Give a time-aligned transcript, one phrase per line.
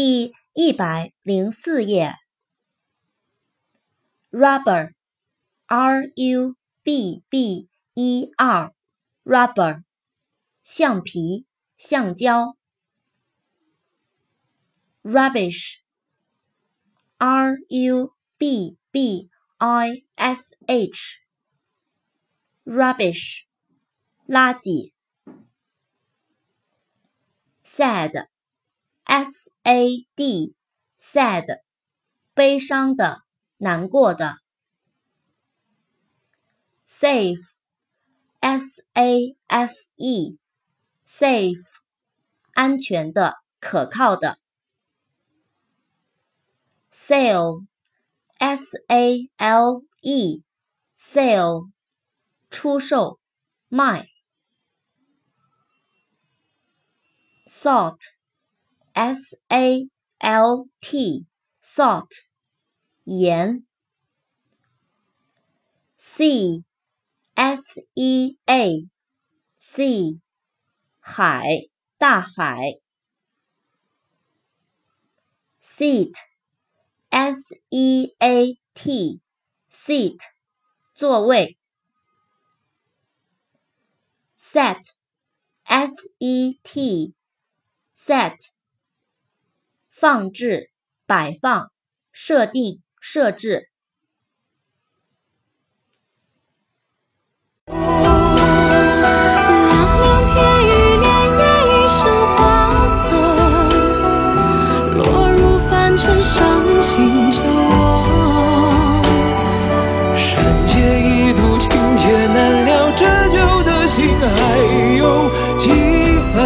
[0.00, 2.14] 第一百零四页。
[4.30, 9.82] rubber，r u b b e r，rubber，
[10.62, 11.46] 橡皮、
[11.78, 12.56] 橡胶。
[15.02, 23.46] rubbish，r u b b i s h，rubbish，
[24.28, 24.92] 垃圾。
[27.64, 28.28] ，sad
[29.67, 31.61] a d，sad，
[32.33, 33.23] 悲伤的。
[33.63, 34.39] 难过的，
[36.89, 41.63] safe，s a f e，safe，
[42.51, 44.37] 安全的，可靠的，
[46.93, 51.71] sale，s a l e，sale，
[52.49, 53.21] 出售，
[53.69, 54.07] 卖
[58.97, 59.87] ，salt，s a
[60.19, 62.09] l t，salt。
[63.05, 63.65] 盐，
[65.99, 67.61] sea，s
[67.95, 70.21] e a，sea，
[71.01, 72.79] 海，大海，
[75.77, 80.19] seat，s e a t，seat，
[80.95, 81.57] 座位，
[84.39, 88.37] set，s e t，set，
[90.00, 90.70] 放置、
[91.06, 91.72] 摆放、
[92.12, 93.68] 设定、设置。
[97.66, 97.76] 天，
[102.36, 103.06] 花色。
[104.94, 107.48] 落入凡尘，伤情着我。
[111.58, 114.58] 情劫难了，折旧的心还
[114.96, 115.68] 有几
[116.32, 116.36] 分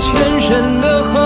[0.00, 1.19] 前生的恨。